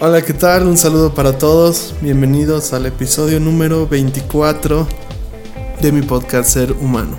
[0.00, 0.66] Hola, ¿qué tal?
[0.66, 1.94] Un saludo para todos.
[2.02, 4.88] Bienvenidos al episodio número 24
[5.80, 7.16] de mi podcast Ser Humano.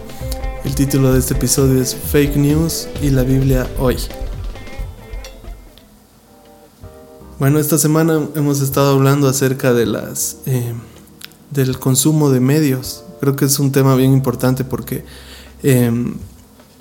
[0.66, 3.96] El título de este episodio es Fake News y la Biblia hoy.
[7.40, 10.74] Bueno, esta semana hemos estado hablando acerca de las eh,
[11.52, 13.06] del consumo de medios.
[13.22, 15.06] Creo que es un tema bien importante porque
[15.64, 15.92] eh,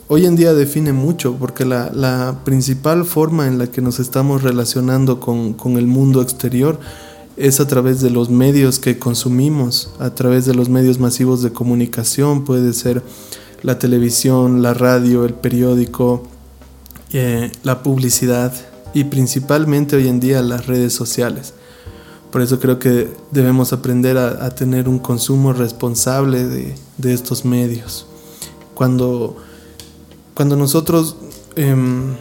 [0.09, 5.21] hoy en día define mucho porque la, principal forma en la que nos estamos relacionando
[5.21, 6.79] con, el mundo exterior
[7.37, 11.53] es a través de los medios que consumimos, a través de los medios masivos de
[11.53, 13.03] comunicación, puede ser
[13.63, 16.23] la televisión, la radio, el periódico,
[17.13, 18.53] eh, la publicidad
[18.93, 21.55] y principalmente hoy en día las redes sociales.
[22.31, 28.07] Por eso creo que debemos aprender a, tener un consumo responsable de, de estos medios.
[28.75, 29.37] Cuando
[30.35, 31.17] cuando nosotros
[31.57, 32.17] em,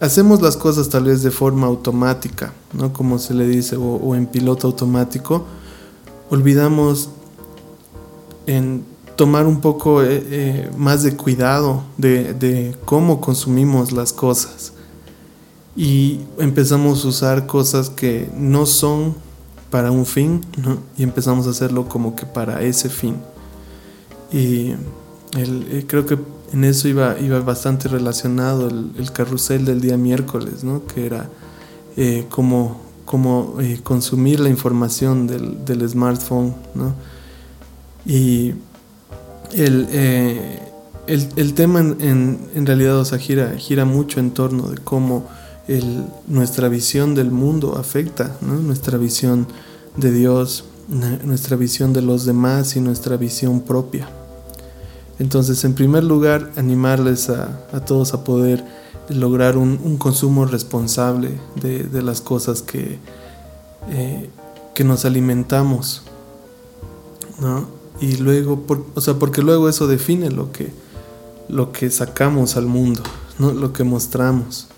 [0.00, 2.92] hacemos las cosas tal vez de forma automática, ¿no?
[2.92, 5.44] como se le dice, o, en piloto automático,
[6.30, 7.10] olvidamos
[9.14, 14.72] tomar un poco eh, eh, más de cuidado de, cómo consumimos las cosas
[15.76, 19.14] y empezamos a usar cosas que no son
[19.70, 20.40] para un fin
[20.96, 23.16] y empezamos a hacerlo como que para ese fin.
[24.32, 24.74] Y
[25.36, 26.18] eh, creo que
[26.52, 30.84] en eso iba, iba bastante relacionado el, carrusel del día miércoles, ¿no?
[30.86, 31.28] que era
[31.96, 32.80] eh, como,
[33.60, 36.54] eh, consumir la información del, smartphone.
[36.74, 36.94] ¿no?
[38.04, 38.54] Y
[39.52, 40.60] el, eh,
[41.54, 45.28] tema en, realidad o gira, gira mucho en torno de cómo
[46.26, 48.54] nuestra visión del mundo afecta ¿no?
[48.54, 49.46] nuestra visión
[49.96, 54.08] de Dios, nuestra visión de los demás y nuestra visión propia.
[55.20, 58.64] Entonces, en primer lugar, animarles a, todos a poder
[59.10, 62.98] lograr un, consumo responsable de, las cosas que,
[63.90, 64.30] eh,
[64.74, 66.02] que nos alimentamos.
[67.38, 67.68] ¿no?
[68.00, 68.64] Y luego,
[68.94, 70.72] o sea, porque luego eso define lo que,
[71.50, 73.02] lo que sacamos al mundo,
[73.38, 73.52] ¿no?
[73.52, 74.68] lo que mostramos.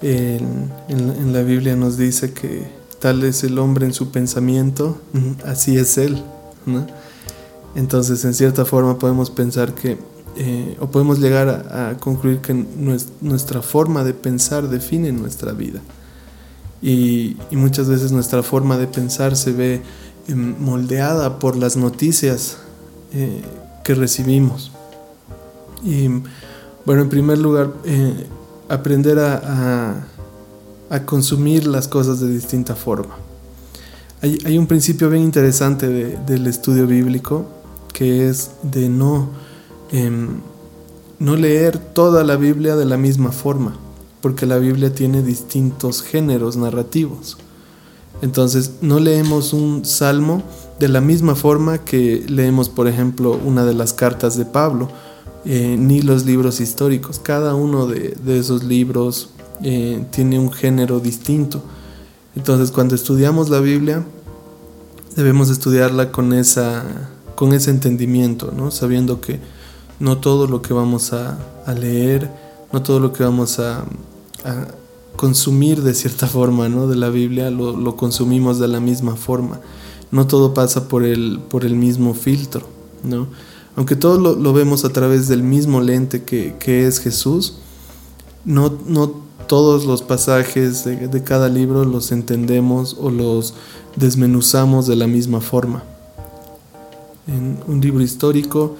[0.00, 2.66] En, en, la Biblia nos dice que
[3.00, 4.96] tal es el hombre en su pensamiento,
[5.44, 6.22] así es él.
[6.64, 6.86] ¿no?
[7.74, 9.98] Entonces, en cierta forma podemos pensar que,
[10.36, 12.54] eh, o podemos llegar a, concluir que
[13.20, 15.80] nuestra forma de pensar define nuestra vida.
[16.82, 19.82] Y, muchas veces nuestra forma de pensar se ve
[20.28, 22.58] em, moldeada por las noticias
[23.14, 23.42] eh,
[23.84, 24.72] que recibimos.
[25.84, 26.08] Y
[26.84, 28.26] bueno, en primer lugar, eh,
[28.68, 30.06] aprender a,
[31.06, 33.14] consumir las cosas de distinta forma.
[34.20, 37.46] Hay, un principio bien interesante del estudio bíblico
[37.92, 39.28] que es de no,
[39.90, 40.40] em,
[41.18, 43.76] no leer toda la Biblia de la misma forma,
[44.20, 47.38] porque la Biblia tiene distintos géneros narrativos.
[48.22, 50.42] Entonces, no leemos un salmo
[50.78, 54.88] de la misma forma que leemos, por ejemplo, una de las cartas de Pablo,
[55.44, 57.18] eh, ni los libros históricos.
[57.18, 59.30] Cada uno de, esos libros
[59.62, 61.62] eh, tiene un género distinto.
[62.36, 64.04] Entonces, cuando estudiamos la Biblia,
[65.16, 66.84] debemos estudiarla con esa
[67.34, 68.70] con ese entendimiento, ¿no?
[68.70, 69.40] sabiendo que
[70.00, 71.38] no todo lo que vamos a,
[71.78, 72.30] leer,
[72.72, 73.84] no todo lo que vamos a,
[75.16, 76.88] consumir de cierta forma ¿no?
[76.88, 79.60] de la Biblia lo, consumimos de la misma forma.
[80.10, 82.66] No todo pasa por el, por el mismo filtro.
[83.04, 83.28] ¿no?
[83.76, 87.58] Aunque todo lo, vemos a través del mismo lente que, es Jesús,
[88.44, 89.12] no, no
[89.46, 93.54] todos los pasajes de, de, cada libro los entendemos o los
[93.96, 95.84] desmenuzamos de la misma forma
[97.26, 98.76] en un libro histórico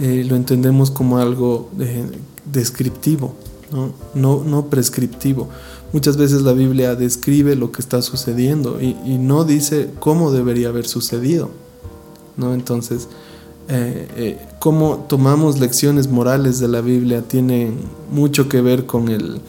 [0.00, 2.04] eh, lo entendemos como algo eh,
[2.50, 3.34] descriptivo,
[4.14, 4.42] ¿no?
[4.44, 5.48] No, prescriptivo.
[5.92, 10.86] Muchas veces la Biblia describe lo que está sucediendo y, no dice cómo debería haber
[10.86, 11.50] sucedido.
[12.36, 12.54] ¿no?
[12.54, 13.08] Entonces,
[13.68, 17.72] eh, cómo tomamos lecciones morales de la Biblia tiene
[18.10, 19.40] mucho que ver con, el,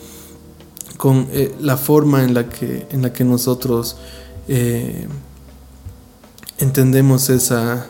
[0.98, 1.28] con
[1.62, 3.96] la forma en la que, en la que nosotros
[6.58, 7.88] entendemos esa,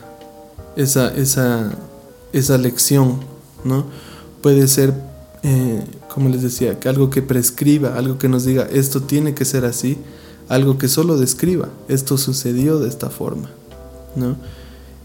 [0.76, 1.72] esa, esa,
[2.32, 3.20] esa lección,
[3.64, 3.84] ¿no?
[4.42, 4.94] Puede ser,
[5.42, 9.44] eh, como les decía, que algo que prescriba, algo que nos diga, esto tiene que
[9.44, 9.98] ser así,
[10.48, 13.50] algo que solo describa, esto sucedió de esta forma,
[14.16, 14.36] ¿no?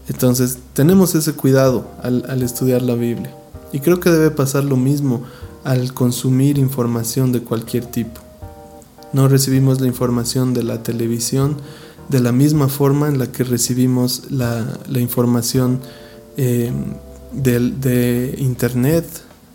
[0.08, 3.34] Entonces, tenemos ese cuidado al, al estudiar la Biblia.
[3.72, 5.22] Y creo que debe pasar lo mismo
[5.62, 8.20] al consumir información de cualquier tipo.
[9.12, 11.56] No recibimos la información de la televisión,
[12.10, 14.66] de la misma forma en la que recibimos la,
[14.98, 15.80] información
[16.36, 16.72] eh,
[17.32, 19.06] de, Internet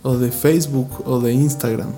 [0.04, 1.90] o de Facebook o de Instagram,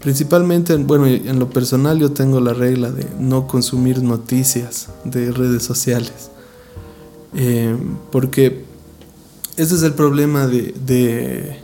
[0.00, 5.62] Principalmente, bueno, en lo personal yo tengo la regla de no consumir noticias de redes
[5.62, 6.30] sociales.
[7.34, 7.76] Eh,
[8.10, 8.64] porque
[9.58, 11.58] ese es el problema de, de,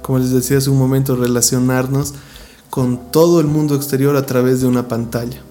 [0.00, 2.14] como les decía hace un momento, relacionarnos
[2.70, 5.42] con todo el mundo exterior a través de una pantalla.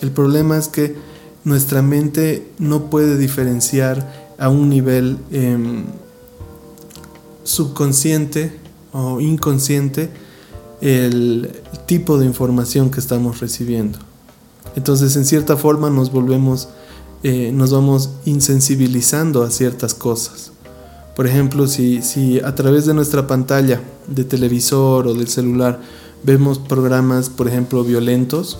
[0.00, 0.96] El problema es que
[1.44, 5.84] nuestra mente no puede diferenciar a un nivel em,
[7.42, 8.52] subconsciente
[8.92, 10.10] o inconsciente
[10.80, 11.50] el
[11.86, 13.98] tipo de información que estamos recibiendo.
[14.76, 16.68] Entonces, en cierta forma, nos volvemos,
[17.22, 20.52] eh, nos vamos insensibilizando a ciertas cosas.
[21.16, 25.80] Por ejemplo, si, si a través de nuestra pantalla de televisor o del celular
[26.22, 28.58] vemos programas, por ejemplo, violentos,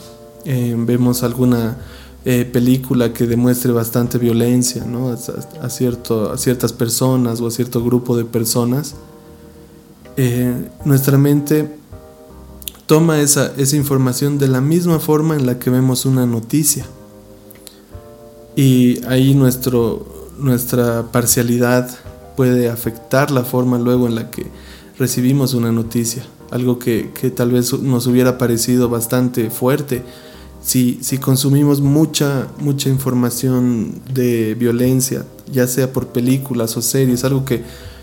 [0.49, 1.79] eh, vemos alguna
[2.25, 5.11] eh, película que demuestre bastante violencia ¿no?
[5.11, 8.97] a, cierto, a ciertas personas o a cierto grupo de personas,
[10.85, 11.79] nuestra mente
[12.87, 16.87] toma esa, esa información de la misma forma en la que vemos una noticia.
[18.57, 21.91] Y ahí nuestro, nuestra parcialidad
[22.35, 24.47] puede afectar la forma luego en la que
[24.99, 26.25] recibimos una noticia.
[26.51, 30.03] Algo que, tal vez nos hubiera parecido bastante fuerte.
[30.69, 37.63] Si, consumimos mucha, mucha información de violencia, ya sea por películas o series, algo que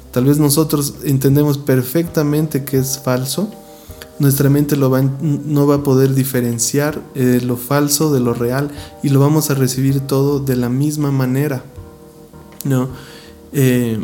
[0.09, 3.51] tal vez nosotros entendemos perfectamente que es falso,
[4.17, 8.71] nuestra mente no va a poder diferenciar eh, lo falso de lo real
[9.03, 11.63] y lo vamos a recibir todo de la misma manera.
[12.63, 12.89] ¿no?
[13.53, 13.99] Eh,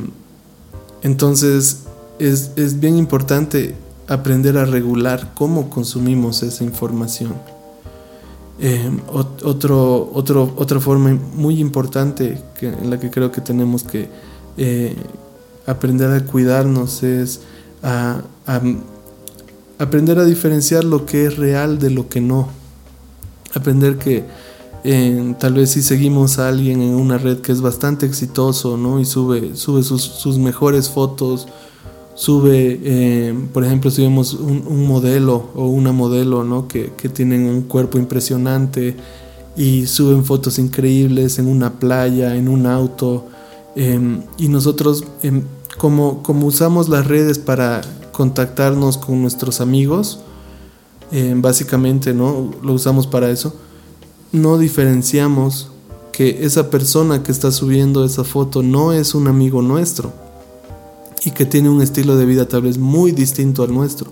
[1.01, 1.79] entonces
[2.19, 3.73] es, es, bien importante
[4.07, 7.33] aprender a regular cómo consumimos esa información.
[8.63, 14.07] Eh, otro, otro, otra forma muy importante en la que creo que tenemos que
[15.65, 17.41] aprender a cuidarnos es
[17.83, 18.21] a,
[19.79, 22.49] aprender a diferenciar lo que es real de lo que no.
[23.53, 24.23] Aprender que
[24.83, 28.99] eh, tal vez si seguimos a alguien en una red que es bastante exitoso, ¿no?
[28.99, 31.47] Y sube, sube sus, mejores fotos,
[32.15, 36.67] sube, eh, por ejemplo, si vemos un, modelo o una modelo, ¿no?
[36.67, 38.95] Que, tienen un cuerpo impresionante
[39.55, 43.27] y suben fotos increíbles en una playa, en un auto.
[43.75, 45.43] Em, y nosotros, em,
[45.77, 47.81] como, como usamos las redes para
[48.11, 50.19] contactarnos con nuestros amigos,
[51.11, 52.51] eh, básicamente, ¿no?
[52.63, 53.55] Lo usamos para eso.
[54.31, 55.71] No diferenciamos
[56.11, 60.13] que esa persona que está subiendo esa foto no es un amigo nuestro
[61.23, 64.11] y que tiene un estilo de vida tal vez muy distinto al nuestro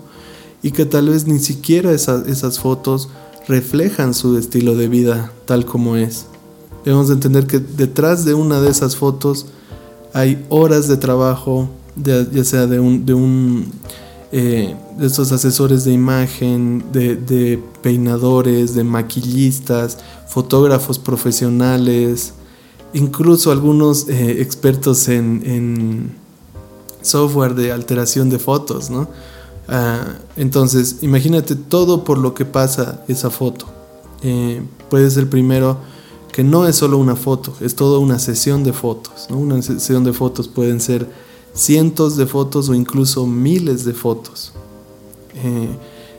[0.62, 3.08] y que tal vez ni siquiera esas fotos
[3.48, 6.26] reflejan su estilo de vida tal como es.
[6.84, 9.46] Debemos entender que detrás de una de esas fotos
[10.12, 13.72] hay horas de trabajo, ya sea de un, de un
[14.32, 19.98] eh, de estos asesores de imagen, de, peinadores, de maquillistas,
[20.28, 22.34] fotógrafos profesionales,
[22.94, 26.12] incluso algunos eh, expertos en,
[27.02, 29.08] software de alteración de fotos, ¿no?
[29.68, 33.66] Ah, entonces, imagínate todo por lo que pasa esa foto.
[34.22, 35.78] Eh, puede ser primero
[36.32, 39.28] que no es solo una foto, es toda una sesión de fotos.
[39.30, 41.08] Una sesión de fotos pueden ser
[41.54, 44.52] cientos de fotos o incluso miles de fotos
[45.34, 45.68] eh,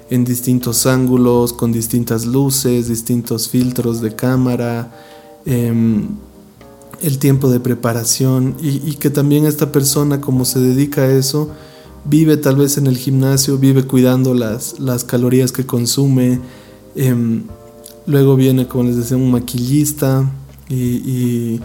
[0.10, 4.92] en distintos ángulos, con distintas luces, distintos filtros de cámara,
[5.46, 6.10] em,
[7.02, 11.50] el tiempo de preparación y, que también esta persona como se dedica a eso,
[12.06, 16.40] vive tal vez en el gimnasio, vive cuidando las, las calorías que consume.
[16.96, 17.44] Em,
[18.06, 20.30] luego viene, como les decía, un maquillista
[20.70, 21.60] y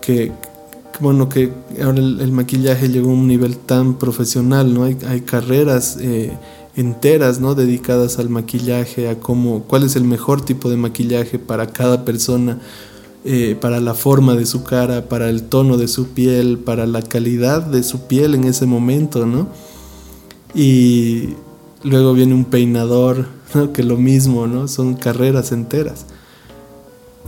[0.00, 0.32] que,
[1.00, 4.84] bueno, que ahora el, maquillaje llegó a un nivel tan profesional, ¿no?
[4.84, 6.36] Hay, carreras eh,
[6.76, 7.54] enteras, ¿no?
[7.54, 12.58] Dedicadas al maquillaje, a cómo, cuál es el mejor tipo de maquillaje para cada persona,
[13.22, 17.02] eh, para la forma de su cara, para el tono de su piel, para la
[17.02, 19.48] calidad de su piel en ese momento, ¿no?
[20.54, 21.34] Y
[21.82, 23.74] luego viene un peinador, ¿no?
[23.74, 24.68] Que lo mismo, ¿no?
[24.68, 26.06] Son carreras enteras.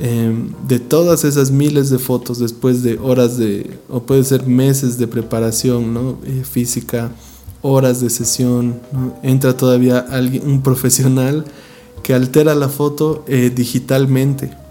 [0.00, 4.96] Em, de todas esas miles de fotos después de horas de, o puede ser meses
[4.96, 6.18] de preparación ¿no?
[6.24, 7.10] Eh, física,
[7.60, 8.80] horas de sesión,
[9.22, 11.44] entra todavía alguien, un profesional
[12.02, 14.61] que altera la foto eh, digitalmente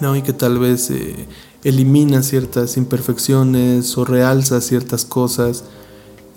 [0.00, 0.16] ¿no?
[0.16, 1.26] y que tal vez eh,
[1.64, 5.64] elimina ciertas imperfecciones o realza ciertas cosas.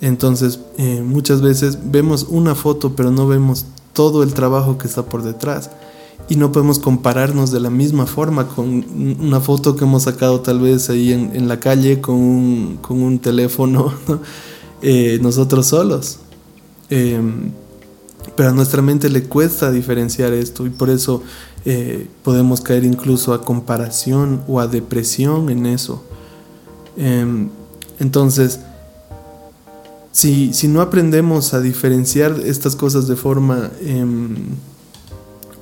[0.00, 0.58] Entonces
[1.04, 5.70] muchas veces vemos una foto pero no vemos todo el trabajo que está por detrás
[6.28, 8.84] y no podemos compararnos de la misma forma con
[9.20, 13.92] una foto que hemos sacado tal vez ahí en, la calle con un, teléfono,
[14.82, 16.18] eh, nosotros solos.
[16.90, 17.50] Em,
[18.36, 21.22] Pero a nuestra mente le cuesta diferenciar esto y por eso
[21.64, 26.02] eh, podemos caer incluso a comparación o a depresión en eso.
[26.96, 27.48] Em,
[27.98, 28.60] entonces,
[30.10, 34.36] si, si, no aprendemos a diferenciar estas cosas de forma em,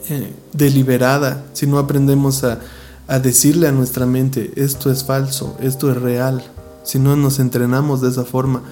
[0.08, 2.58] eh, deliberada, si no aprendemos a,
[3.06, 6.42] a decirle a nuestra mente, esto es falso, esto es real,
[6.82, 8.62] si no nos entrenamos de esa forma,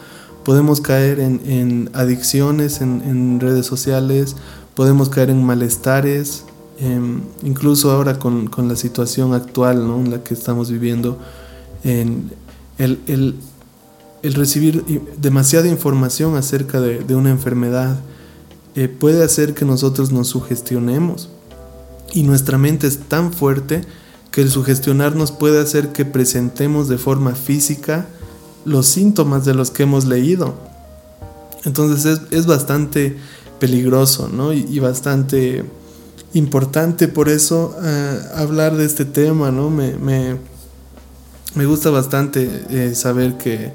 [0.44, 4.34] podemos caer en, adicciones en, redes sociales,
[4.74, 6.44] podemos caer en malestares,
[6.80, 11.18] em, incluso ahora con, la situación actual en la que estamos viviendo,
[11.84, 12.30] en
[12.78, 13.36] el,
[14.22, 14.84] recibir
[15.20, 18.00] demasiada información acerca de, una enfermedad
[18.74, 21.28] eh, puede hacer que nosotros nos sugestionemos
[22.12, 23.82] y nuestra mente es tan fuerte
[24.30, 28.06] que el sugestionarnos puede hacer que presentemos de forma física
[28.64, 30.54] los síntomas de los que hemos leído.
[31.64, 33.16] Entonces es, bastante
[33.58, 34.52] peligroso ¿no?
[34.52, 35.64] y, bastante
[36.34, 39.50] importante por eso eh, hablar de este tema.
[39.50, 39.70] ¿no?
[39.70, 43.72] Me, me, gusta bastante eh, saber que,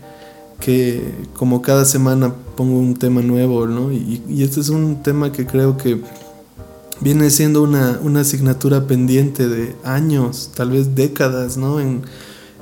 [0.59, 3.91] que, como cada semana pongo un tema nuevo ¿no?
[3.91, 5.99] y, este es un tema que creo que
[7.01, 11.79] viene siendo una, una asignatura pendiente de años, tal vez décadas ¿no?
[11.79, 12.03] en,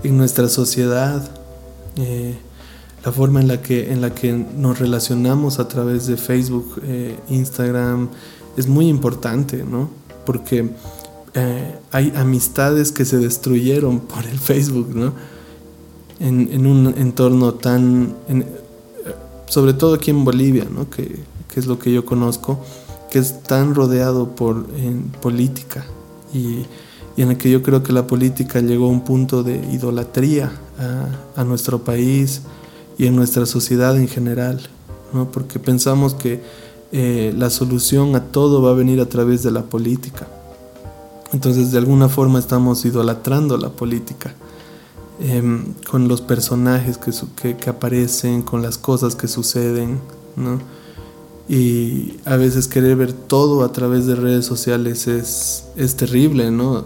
[0.03, 1.29] en nuestra sociedad.
[1.97, 2.35] Eh,
[3.03, 6.79] la forma en la, que, en la que nos relacionamos a través de Facebook,
[7.29, 8.09] Instagram,
[8.57, 9.89] es muy importante, ¿no?
[10.25, 10.69] Porque
[11.33, 15.13] eh, hay amistades que se destruyeron por el Facebook, ¿no?
[16.19, 18.15] En, un entorno tan,
[19.47, 20.87] sobre todo aquí en Bolivia, ¿no?
[20.87, 21.19] Que,
[21.51, 22.59] que, es lo que yo conozco,
[23.09, 25.83] que es tan rodeado por en política
[26.31, 26.65] y
[27.15, 30.51] y en el que yo creo que la política llegó a un punto de idolatría
[31.35, 32.41] a, nuestro país
[32.97, 34.61] y en nuestra sociedad en general,
[35.13, 35.31] ¿no?
[35.31, 36.41] porque pensamos que
[36.91, 40.27] eh, la solución a todo va a venir a través de la política.
[41.33, 44.33] Entonces de alguna forma estamos idolatrando la política.
[45.23, 49.99] Em, con los personajes que, que, aparecen, con las cosas que suceden,
[50.35, 50.59] ¿no?
[51.47, 56.85] Y a veces querer ver todo a través de redes sociales es, es terrible, ¿no?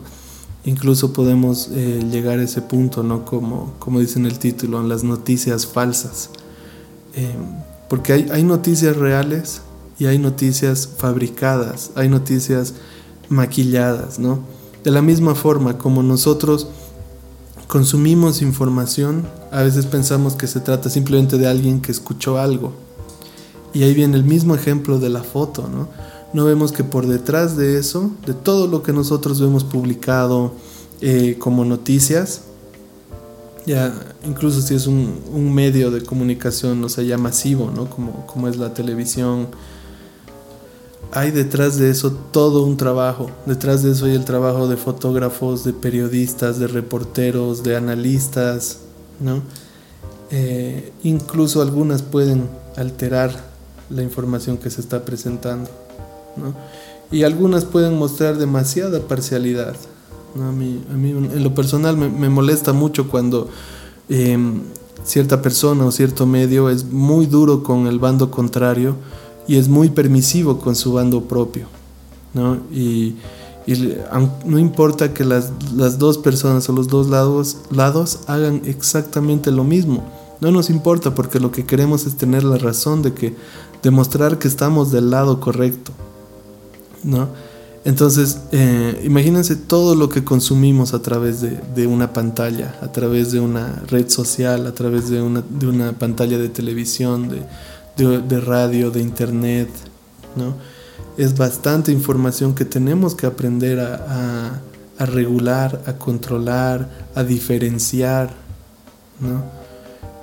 [0.65, 3.23] incluso podemos eh, llegar a ese punto, ¿no?
[3.23, 6.31] Como, como dice en el título, en las noticias falsas.
[7.13, 7.35] Eh,
[7.87, 9.61] porque hay, hay, noticias reales
[9.97, 12.73] y hay noticias fabricadas, hay noticias
[13.29, 14.39] maquilladas, ¿no?
[14.83, 16.67] De la misma forma como nosotros
[17.67, 22.73] consumimos información, a veces pensamos que se trata simplemente de alguien que escuchó algo.
[23.73, 25.89] Y ahí viene el mismo ejemplo de la foto, ¿no?
[26.35, 30.51] no vemos que por detrás de eso, de todo lo que nosotros vemos publicado
[30.99, 32.41] eh, como noticias,
[33.65, 33.93] ya
[34.25, 37.89] incluso si es un, medio de comunicación, o sea, masivo, ¿no?
[37.89, 39.47] Como, como es la televisión,
[41.11, 43.29] hay detrás de eso todo un trabajo.
[43.45, 48.79] Detrás de eso hay el trabajo de fotógrafos, de periodistas, de reporteros, de analistas,
[49.19, 49.41] ¿no?
[50.31, 53.31] Eh, incluso algunas pueden alterar
[53.89, 55.69] la información que se está presentando.
[57.11, 59.75] Y algunas pueden mostrar demasiada parcialidad.
[60.35, 63.47] A, mí, en lo personal me, molesta mucho cuando
[64.09, 64.63] em,
[65.05, 68.97] cierta persona o cierto medio es muy duro con el bando contrario
[69.47, 71.67] y es muy permisivo con su bando propio.
[72.33, 72.57] ¿no?
[72.71, 73.15] Y,
[74.45, 79.63] no importa que las, las, dos personas o los dos lados, lados hagan exactamente lo
[79.63, 80.03] mismo.
[80.39, 83.35] No nos importa porque lo que queremos es tener la razón de que
[83.81, 85.91] demostrar que estamos del lado correcto.
[87.03, 87.29] ¿no?
[87.85, 93.39] Entonces, eh, imagínense todo lo que consumimos a través de, una pantalla, a través de
[93.39, 97.43] una red social, a través de una, de una pantalla de televisión, de,
[97.97, 99.69] radio, de internet,
[100.35, 100.55] ¿no?
[101.17, 104.61] Es bastante información que tenemos que aprender a,
[104.99, 108.33] regular, a controlar, a diferenciar,
[109.19, 109.43] ¿no?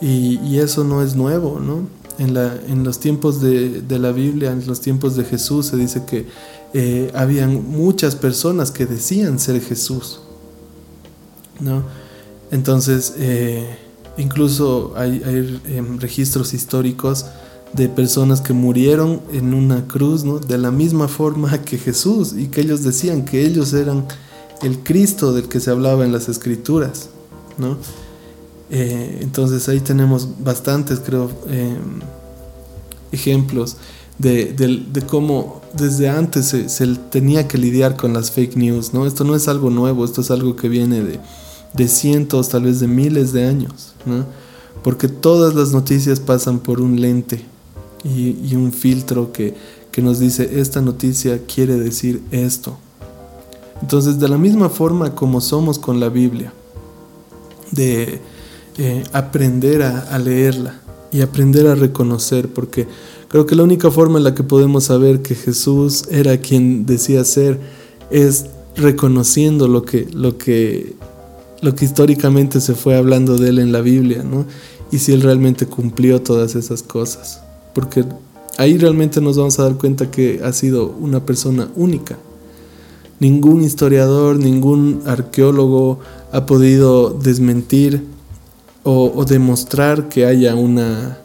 [0.01, 1.87] Y, y, eso no es nuevo, ¿no?
[2.19, 5.77] En, la, en los tiempos de, de la Biblia, en los tiempos de Jesús, se
[5.77, 6.27] dice que
[6.75, 10.21] eh, habían muchas personas que decían ser Jesús.
[11.61, 11.83] ¿no?
[12.51, 13.77] Entonces, eh,
[14.17, 17.27] incluso hay, em, registros históricos
[17.73, 20.39] de personas que murieron en una cruz ¿no?
[20.39, 24.07] de la misma forma que Jesús y que ellos decían que ellos eran
[24.63, 27.09] el Cristo del que se hablaba en las escrituras.
[27.59, 27.77] ¿no?
[28.71, 32.01] Eh, entonces ahí tenemos bastantes, creo, em,
[33.11, 33.77] ejemplos
[34.19, 39.07] de, cómo desde antes se, tenía que lidiar con las fake news, ¿no?
[39.07, 41.19] Esto no es algo nuevo, esto es algo que viene de,
[41.75, 44.25] de cientos, tal vez de miles de años, ¿no?
[44.85, 47.45] Porque todas las noticias pasan por un lente
[48.05, 49.55] y, un filtro que,
[49.91, 52.77] que nos dice esta noticia quiere decir esto.
[53.81, 56.53] Entonces, de la misma forma como somos con la Biblia,
[57.73, 58.21] de
[58.79, 60.81] eh, aprender a, leerla
[61.11, 62.87] y aprender a reconocer, porque
[63.29, 67.25] creo que la única forma en la que podemos saber que Jesús era quien decía
[67.25, 67.59] ser
[68.11, 70.95] es reconociendo lo que, lo que,
[71.61, 74.47] lo que históricamente se fue hablando de él en la Biblia, ¿no?
[74.91, 77.43] Y si él realmente cumplió todas esas cosas,
[77.75, 78.05] porque
[78.59, 82.19] ahí realmente nos vamos a dar cuenta que ha sido una persona única.
[83.21, 86.01] Ningún historiador, ningún arqueólogo
[86.33, 88.05] ha podido desmentir
[88.85, 91.19] o, demostrar que haya una,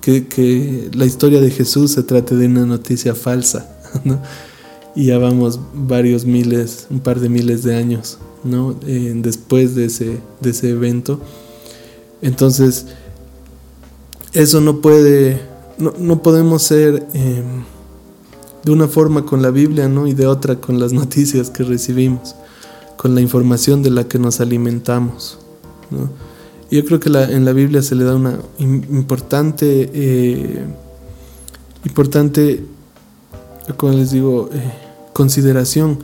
[0.00, 3.70] que, la historia de Jesús se trate de una noticia falsa,
[4.96, 8.74] Y ya vamos varios miles, un par de miles de años, ¿no?
[8.74, 11.18] Después de ese, de ese evento.
[12.22, 12.86] Entonces,
[14.32, 15.40] eso no puede,
[15.78, 17.64] no, podemos ser em,
[18.64, 20.06] de una forma con la Biblia, ¿no?
[20.06, 22.34] Y de otra con las noticias que recibimos,
[22.96, 25.38] con la información de la que nos alimentamos,
[25.90, 26.10] ¿no?
[26.70, 30.64] Yo creo que en la Biblia se le da una importante, eh,
[31.84, 32.64] importante,
[33.80, 34.72] les digo, eh,
[35.12, 35.98] consideración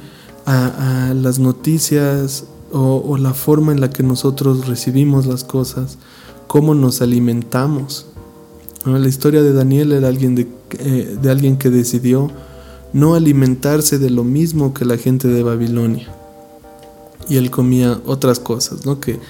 [0.46, 5.98] a, las noticias o, la forma en la que nosotros recibimos las cosas,
[6.46, 8.06] cómo nos alimentamos.
[8.84, 12.30] La historia de Daniel era alguien de, eh, de alguien que decidió
[12.92, 16.08] no alimentarse de lo mismo que la gente de Babilonia.
[17.28, 18.98] Y él comía otras cosas, ¿no?
[18.98, 19.20] Que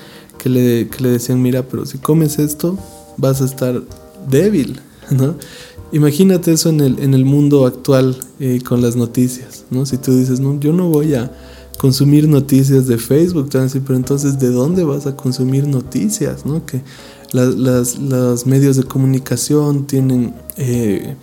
[0.42, 2.78] que le, que le decían, mira, pero si comes esto,
[3.16, 3.82] vas a estar
[4.28, 4.80] débil,
[5.10, 5.34] ¿no?
[5.92, 9.84] Imagínate eso en el, en el mundo actual eh, con las noticias, ¿no?
[9.84, 11.30] Si tú dices, no, yo no voy a
[11.80, 15.66] consumir noticias de Facebook, te van a decir, pero entonces, ¿de dónde vas a consumir
[15.66, 16.66] noticias, no?
[16.66, 16.82] Que
[17.32, 17.54] las,
[17.98, 20.34] los medios de comunicación tienen...
[20.56, 21.16] Eh,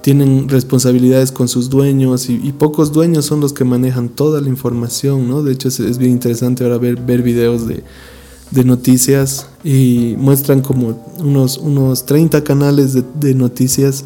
[0.00, 5.28] tienen responsabilidades con sus dueños y, pocos dueños son los que manejan toda la información,
[5.28, 5.42] ¿no?
[5.42, 7.82] De hecho es, es bien interesante ahora ver, ver videos de,
[8.50, 14.04] de noticias y muestran como unos, unos 30 canales de, noticias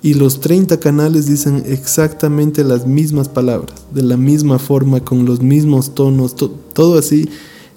[0.00, 5.40] y los 30 canales dicen exactamente las mismas palabras, de la misma forma, con los
[5.40, 7.28] mismos tonos, todo así,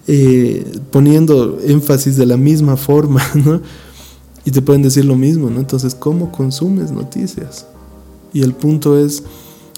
[0.08, 3.62] eh, poniendo énfasis de la misma forma, ¿no?
[4.46, 5.60] Y te pueden decir lo mismo, ¿no?
[5.60, 7.66] Entonces, ¿cómo consumes noticias?
[8.34, 9.24] Y el punto es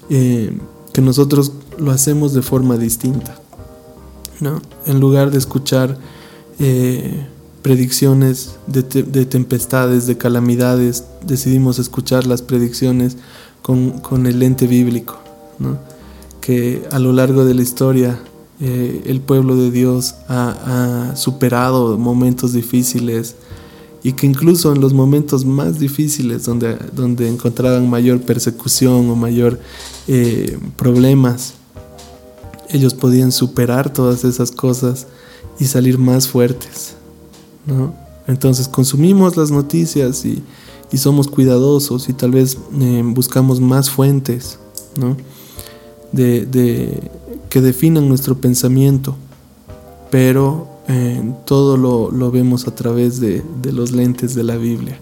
[0.10, 0.58] eh,
[0.94, 3.40] que nosotros lo hacemos de forma distinta,
[4.42, 4.62] ¿no?
[4.86, 5.98] En lugar de escuchar
[6.60, 7.26] eh,
[7.64, 8.84] predicciones de,
[9.26, 13.18] tempestades, de calamidades, decidimos escuchar las predicciones
[13.62, 15.18] con, el lente bíblico,
[16.42, 18.20] que a lo largo de la historia
[18.60, 23.36] eh, el pueblo de Dios ha, superado momentos difíciles
[24.04, 29.60] y que incluso en los momentos más difíciles donde, donde encontraban mayor persecución o mayor
[30.10, 31.54] eh, problemas,
[32.70, 35.08] ellos podían superar todas esas cosas
[35.60, 36.96] y salir más fuertes.
[37.66, 37.94] ¿No?
[38.28, 40.44] Entonces consumimos las noticias y,
[40.96, 44.60] somos cuidadosos y tal vez eh, buscamos más fuentes
[44.96, 45.18] ¿no?
[46.12, 47.10] de,
[47.50, 49.16] que definan nuestro pensamiento,
[50.12, 55.00] pero eh, todo lo, vemos a través de, los lentes de la Biblia,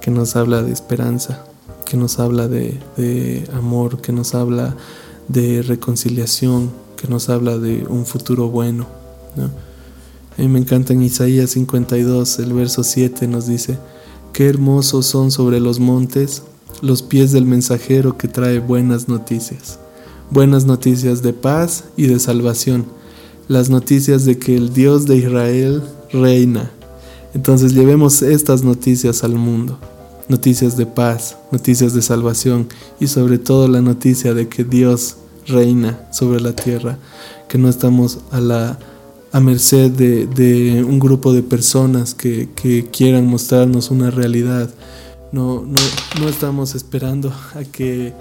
[0.00, 1.44] que nos habla de esperanza,
[1.86, 4.76] que nos habla de, de amor, que nos habla
[5.26, 8.86] de reconciliación, que nos habla de un futuro bueno.
[10.38, 13.78] A mí me encanta en Isaías 52, el verso 7 nos dice,
[14.32, 16.42] qué hermosos son sobre los montes
[16.82, 19.78] los pies del mensajero que trae buenas noticias,
[20.30, 22.86] buenas noticias de paz y de salvación,
[23.48, 26.70] las noticias de que el Dios de Israel reina.
[27.34, 29.78] Entonces llevemos estas noticias al mundo,
[30.28, 35.16] noticias de paz, noticias de salvación y sobre todo la noticia de que Dios
[35.46, 36.98] reina sobre la tierra,
[37.48, 38.78] que no estamos a la
[39.32, 42.48] a merced de, un grupo de personas que,
[42.92, 44.70] quieran mostrarnos una realidad.
[45.32, 45.64] No,
[46.18, 48.12] no, estamos esperando a que,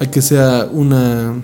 [0.00, 1.42] a que sea una,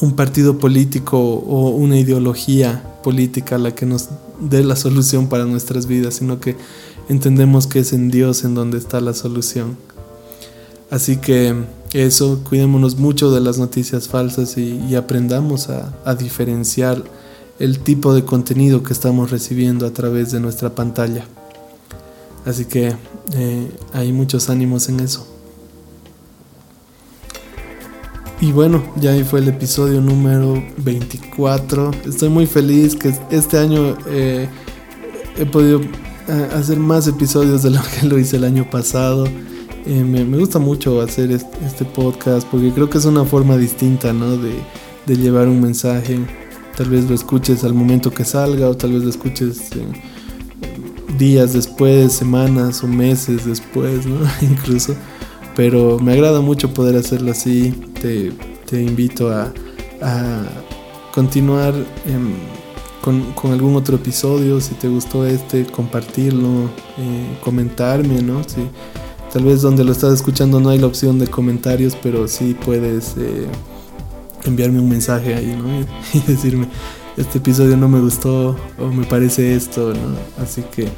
[0.00, 4.08] un partido político o una ideología política la que nos
[4.40, 6.56] dé la solución para nuestras vidas, sino que
[7.08, 9.76] entendemos que es en Dios en donde está la solución.
[10.90, 11.54] Así que
[11.92, 17.04] eso, cuidémonos mucho de las noticias falsas y, aprendamos a, a diferenciar
[17.58, 21.24] el tipo de contenido que estamos recibiendo a través de nuestra pantalla.
[22.44, 22.94] Así que
[23.34, 25.26] eh, hay muchos ánimos en eso.
[28.40, 31.92] Y bueno, ya ahí fue el episodio número 24.
[32.06, 34.48] Estoy muy feliz que este año eh,
[35.38, 35.80] he podido
[36.28, 39.26] eh, hacer más episodios de lo que lo hice el año pasado.
[39.86, 44.36] me, gusta mucho hacer este, podcast porque creo que es una forma distinta, ¿no?
[44.36, 44.54] De,
[45.06, 46.18] llevar un mensaje.
[46.76, 49.86] Tal vez lo escuches al momento que salga o tal vez lo escuches eh,
[51.18, 54.18] días después, semanas o meses después, ¿no?
[54.42, 54.94] Incluso.
[55.54, 57.70] Pero me agrada mucho poder hacerlo así.
[58.00, 58.32] Te,
[58.66, 59.52] te invito a,
[60.02, 60.42] a
[61.12, 61.74] continuar
[63.02, 64.60] con, con, algún otro episodio.
[64.60, 68.42] Si te gustó este, compartirlo, eh, comentarme, ¿no?
[68.42, 68.68] Si,
[69.32, 73.16] tal vez donde lo estás escuchando no hay la opción de comentarios, pero sí puedes
[73.16, 73.46] eh,
[74.44, 75.86] enviarme un mensaje ahí, ¿no?
[76.14, 76.68] Y, decirme,
[77.16, 80.42] este episodio no me gustó o me parece esto, ¿no?
[80.42, 80.88] Así que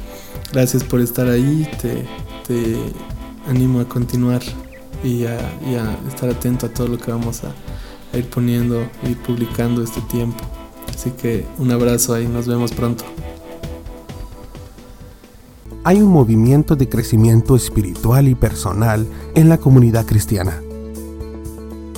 [0.51, 1.69] gracias por estar ahí.
[1.81, 2.05] Te,
[2.47, 2.77] te
[3.47, 4.41] animo a continuar
[5.03, 9.15] y a, y a estar atento a todo lo que vamos a ir poniendo y
[9.15, 10.43] publicando este tiempo.
[10.93, 13.03] Así que un abrazo ahí, nos vemos pronto.
[15.83, 20.61] Hay un movimiento de crecimiento espiritual y personal en la comunidad cristiana.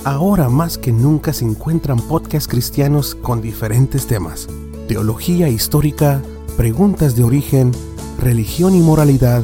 [0.04, 4.48] Ahora más que nunca se encuentran podcasts cristianos con diferentes temas.
[4.88, 6.22] Teología histórica,
[6.56, 7.72] preguntas de origen,
[8.18, 9.42] religión y moralidad,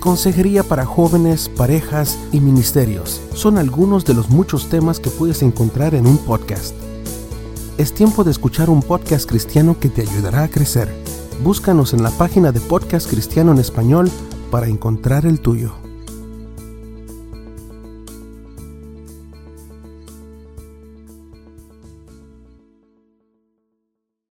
[0.00, 5.94] Consejería para jóvenes, parejas y ministerios son algunos de los muchos temas que puedes encontrar
[5.96, 6.74] en un podcast.
[7.78, 10.88] Es tiempo de escuchar un podcast cristiano que te ayudará a crecer.
[11.42, 14.08] Búscanos en la página de Podcast Cristiano en Español
[14.52, 15.87] para encontrar el tuyo.